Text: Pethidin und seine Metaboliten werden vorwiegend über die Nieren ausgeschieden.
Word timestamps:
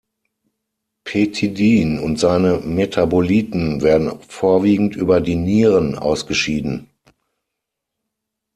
Pethidin 1.03 1.99
und 1.99 2.19
seine 2.19 2.57
Metaboliten 2.61 3.83
werden 3.83 4.19
vorwiegend 4.27 4.95
über 4.95 5.21
die 5.21 5.35
Nieren 5.35 5.95
ausgeschieden. 5.95 6.89